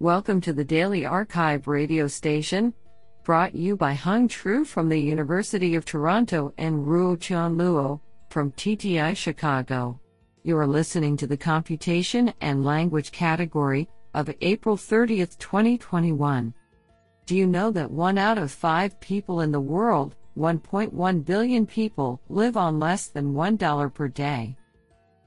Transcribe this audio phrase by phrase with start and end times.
[0.00, 2.72] Welcome to the Daily arXiv radio station,
[3.24, 7.98] brought you by Hung Tru from the University of Toronto and Ruo Chan Luo
[8.30, 9.98] from TTI Chicago.
[10.44, 16.54] You are listening to the Computation and Language category of April 30th, 2021.
[17.26, 22.20] Do you know that one out of five people in the world, 1.1 billion people,
[22.28, 24.56] live on less than $1 per day?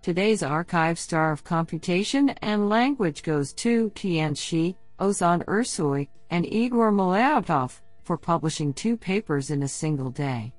[0.02, 6.92] Today's arXiv star of computation and language goes to Tianze Shi, Ozan Irsoy, and Igor
[6.92, 10.56] Malioutov for publishing two papers in a single day.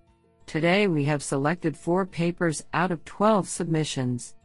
[0.46, 4.37] Today we have selected four papers out of 12 submissions.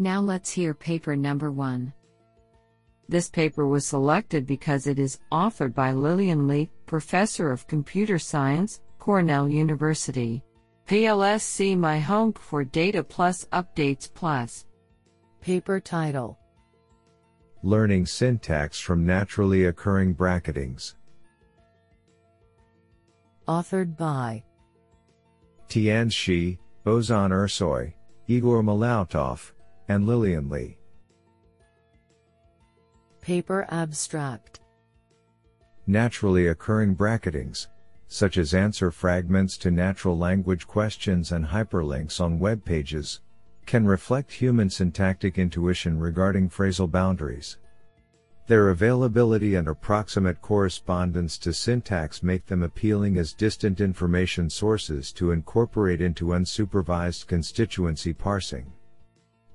[0.00, 1.92] Now let's hear paper number one.
[3.08, 8.80] This paper was selected because it is authored by Lillian Lee, Professor of Computer Science,
[8.98, 10.42] Cornell University.
[10.86, 14.66] PLSC My Home for Data Plus Updates Plus.
[15.40, 16.38] Paper title
[17.64, 20.94] Learning Syntax from Naturally Occurring Bracketings.
[23.48, 24.44] Authored by
[25.68, 27.92] Tianze Shi, Ozan Irsoy,
[28.28, 29.50] Igor Malioutov,
[29.88, 30.78] and Lillian Lee.
[33.20, 34.60] Paper abstract
[35.88, 37.66] Naturally occurring bracketings,
[38.08, 43.20] such as answer fragments to natural language questions and hyperlinks on web pages,
[43.66, 47.58] can reflect human syntactic intuition regarding phrasal boundaries.
[48.46, 55.32] Their availability and approximate correspondence to syntax make them appealing as distant information sources to
[55.32, 58.72] incorporate into unsupervised constituency parsing.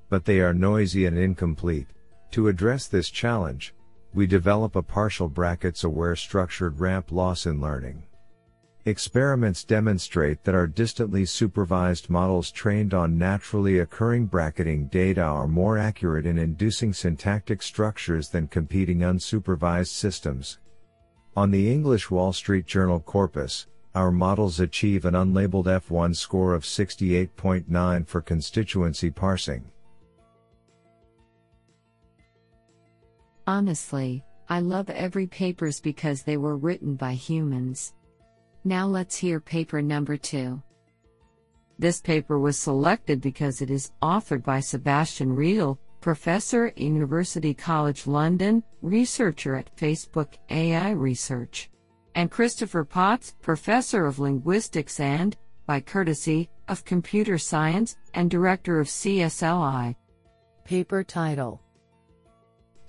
[0.10, 1.88] But they are noisy and incomplete.
[2.32, 3.74] To address this challenge,
[4.14, 8.04] we develop a partial brackets aware structured ramp loss in learning.
[8.86, 15.78] Experiments demonstrate that our distantly supervised models trained on naturally occurring bracketing data are more
[15.78, 20.58] accurate in inducing syntactic structures than competing unsupervised systems.
[21.36, 26.64] On the English Wall Street Journal corpus, our models achieve an unlabeled F1 score of
[26.64, 29.64] 68.9 for constituency parsing.
[33.46, 37.94] Honestly, I love every papers because they were written by humans.
[38.64, 40.62] Now let's hear paper number two.
[41.80, 48.06] This paper was selected because it is authored by Sebastian Riedel, professor at University College
[48.06, 51.72] London, researcher at Facebook AI Research,
[52.14, 55.36] and Christopher Potts, professor of linguistics and,
[55.66, 59.96] by courtesy, of computer science and director of CSLI.
[60.66, 61.62] Paper title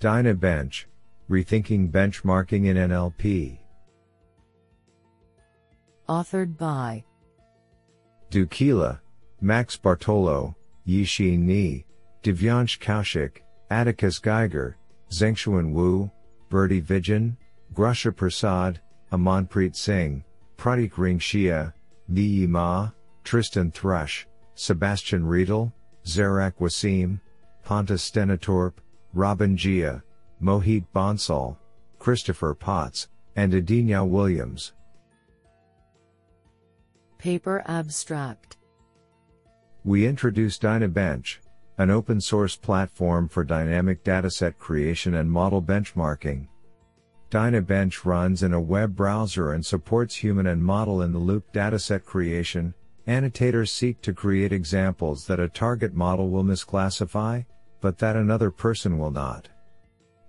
[0.00, 0.84] DynaBench
[1.30, 3.61] Rethinking Benchmarking in NLP.
[6.08, 7.04] Authored by
[8.30, 9.00] Douwe Kiela,
[9.40, 10.54] Max Bartolo,
[10.86, 11.84] Yixin Nie,
[12.22, 14.76] Divyansh Kaushik, Atticus Geiger,
[15.10, 16.10] Zhengxuan Wu,
[16.48, 17.36] Bertie Vidgen,
[17.74, 18.80] Grusha Prasad,
[19.12, 20.24] Amanpreet Singh,
[20.56, 21.72] Pratik Ringshia,
[22.08, 22.90] Yi Ma,
[23.24, 25.72] Tristan Thrush, Sebastian Riedel,
[26.04, 27.20] Zeerak Waseem,
[27.62, 28.74] Pontus Stenetorp,
[29.14, 30.02] Robin Jia,
[30.42, 31.56] Mohit Bansal,
[31.98, 34.72] Christopher Potts, and Adina Williams.
[37.22, 38.56] Paper abstract
[39.84, 41.36] We introduced DynaBench,
[41.78, 46.48] an open source platform for dynamic dataset creation and model benchmarking.
[47.30, 52.04] DynaBench runs in a web browser and supports human and model in the loop dataset
[52.04, 52.74] creation.
[53.06, 57.46] Annotators seek to create examples that a target model will misclassify,
[57.80, 59.48] but that another person will not.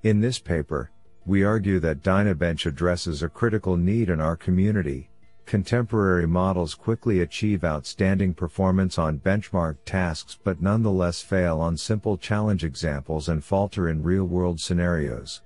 [0.04, 0.92] In this paper,
[1.26, 5.10] we argue that DynaBench addresses a critical need in our community,
[5.46, 12.64] contemporary models quickly achieve outstanding performance on benchmark tasks but nonetheless fail on simple challenge
[12.64, 15.42] examples and falter in real world scenarios.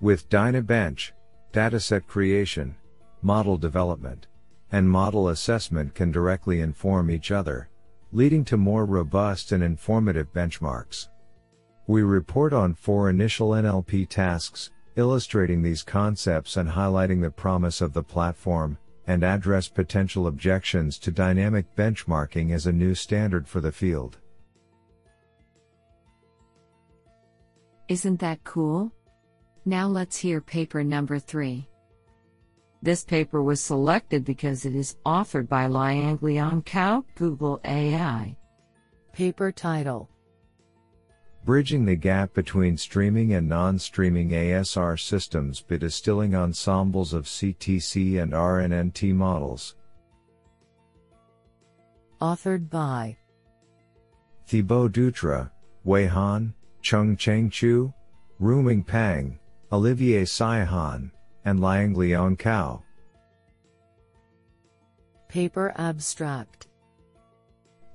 [0.00, 1.12] With DynaBench,
[1.52, 2.76] dataset creation,
[3.22, 4.26] model development,
[4.70, 7.68] and model assessment can directly inform each other,
[8.12, 11.08] leading to more robust and informative benchmarks.
[11.86, 17.92] We report on four initial NLP tasks, illustrating these concepts and highlighting the promise of
[17.92, 18.76] the platform,
[19.08, 24.18] and address potential objections to dynamic benchmarking as a new standard for the field.
[27.88, 28.92] Isn't that cool?
[29.64, 31.66] Now let's hear paper number three.
[32.82, 38.36] This paper was selected because it is authored by Liang Liang Cao, Google AI.
[39.12, 40.10] Paper title
[41.44, 48.32] Bridging the gap between streaming and non-streaming ASR systems by distilling ensembles of CTC and
[48.32, 49.74] RNNT models.
[52.20, 53.16] Authored by
[54.46, 55.50] Thibault Doutre,
[55.84, 56.52] Wei Han,
[56.82, 57.94] Chung Cheng Chiu,
[58.40, 59.38] Ruoming Pang,
[59.72, 61.10] Olivier Siohan,
[61.44, 62.82] and Liang Liang Cao.
[65.28, 66.68] Paper Abstract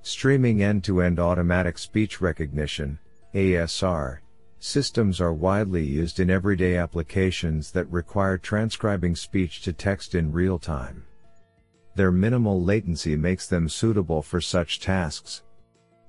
[0.02, 2.98] Streaming end-to-end automatic speech recognition,
[3.34, 4.18] ASR,
[4.60, 10.56] systems are widely used in everyday applications that require transcribing speech to text in real
[10.56, 11.04] time.
[11.96, 15.42] Their minimal latency makes them suitable for such tasks.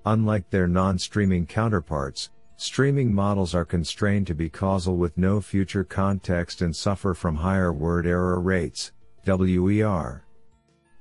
[0.06, 6.62] Unlike their non-streaming counterparts, streaming models are constrained to be causal with no future context
[6.62, 8.92] and suffer from higher word error rates,
[9.26, 10.24] WER.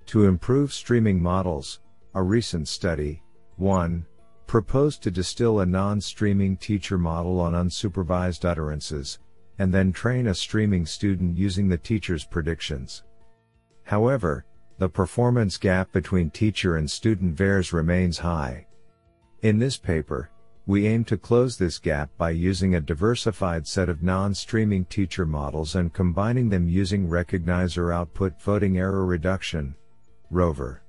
[0.07, 1.81] To improve streaming models,
[2.15, 3.23] a recent study,
[3.57, 4.07] 1,
[4.47, 9.19] proposed to distill a non-streaming teacher model on unsupervised utterances,
[9.59, 13.05] and then train a streaming student using the teacher's predictions.
[13.85, 14.45] However,
[14.79, 18.67] the performance gap between teacher and student WERs remains high.
[19.43, 20.31] In this paper,
[20.67, 25.75] we aim to close this gap by using a diversified set of non-streaming teacher models
[25.75, 29.75] and combining them using recognizer output voting error reduction,
[30.31, 30.83] ROVER.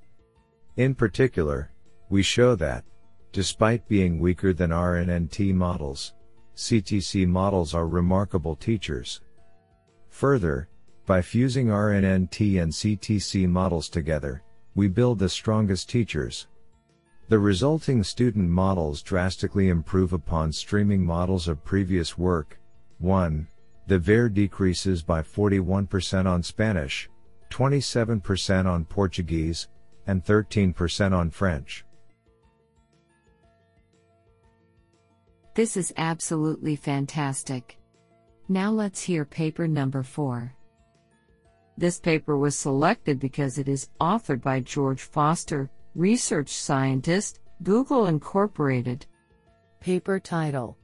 [0.77, 1.71] In particular,
[2.09, 2.85] we show that,
[3.35, 6.13] despite being weaker than RNNT models,
[6.55, 9.19] CTC models are remarkable teachers.
[10.07, 10.69] Further,
[11.05, 14.41] by fusing RNNT and CTC models together,
[14.73, 16.47] we build the strongest teachers.
[17.27, 22.57] The resulting student models drastically improve upon streaming models of previous work.
[22.99, 23.45] 1.
[23.87, 27.09] The WER decreases by 41% on Spanish,
[27.49, 29.67] 27% on Portuguese,
[30.07, 31.83] and 13% on French.
[35.55, 37.77] This is absolutely fantastic.
[38.49, 40.53] Now let's hear paper number 4.
[41.77, 49.05] This paper was selected because it is authored by George Foster, research scientist, Google Incorporated.
[49.79, 50.77] Paper title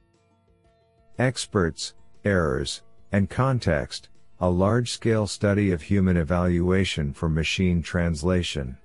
[1.18, 1.92] Experts,
[2.24, 2.80] Errors,
[3.12, 4.08] and Context
[4.40, 8.78] A large scale study of human evaluation for machine translation.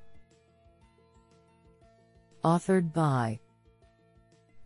[2.43, 3.39] Authored by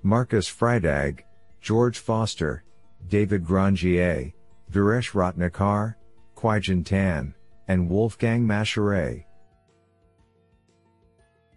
[0.04, 1.22] Markus Freitag,
[1.62, 2.64] George Foster,
[3.08, 4.34] David Grangier,
[4.72, 5.96] Viresh Ratnakar,
[6.36, 7.36] Qijun Tan,
[7.68, 9.26] and Wolfgang Macherey.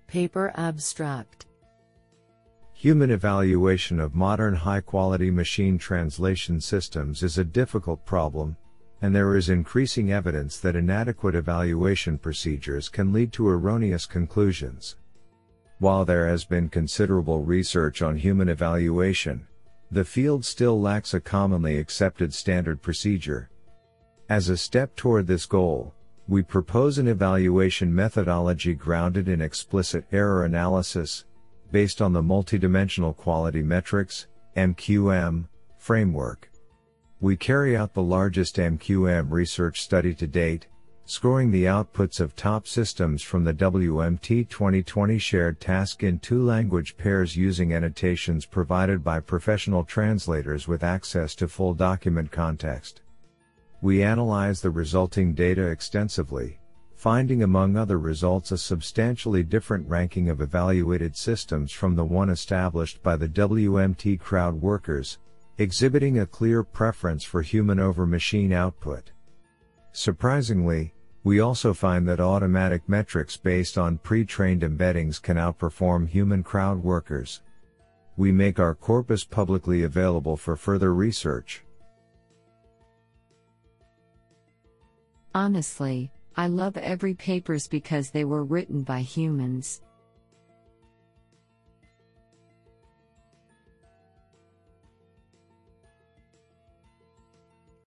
[0.06, 1.46] Paper Abstract
[2.74, 8.56] Human evaluation of modern high quality machine translation systems is a difficult problem,
[9.00, 14.96] and there is increasing evidence that inadequate evaluation procedures can lead to erroneous conclusions.
[15.78, 19.46] While there has been considerable research on human evaluation,
[19.90, 23.50] the field still lacks a commonly accepted standard procedure.
[24.28, 25.94] As a step toward this goal,
[26.26, 31.26] we propose an evaluation methodology grounded in explicit error analysis,
[31.70, 35.46] based on the multidimensional quality metrics, MQM,
[35.76, 36.50] framework.
[37.20, 40.66] We carry out the largest MQM research study to date,
[41.06, 46.96] scoring the outputs of top systems from the WMT 2020 shared task in two language
[46.96, 53.02] pairs using annotations provided by professional translators with access to full document context.
[53.82, 56.58] We analyze the resulting data extensively,
[56.94, 63.02] finding among other results a substantially different ranking of evaluated systems from the one established
[63.02, 65.18] by the WMT crowd workers,
[65.58, 69.10] exhibiting a clear preference for human over machine output.
[69.96, 76.82] Surprisingly, we also find that automatic metrics based on pre-trained embeddings can outperform human crowd
[76.82, 77.42] workers.
[78.16, 81.62] We make our corpus publicly available for further research.
[85.32, 89.80] Honestly, I love every papers because they were written by humans.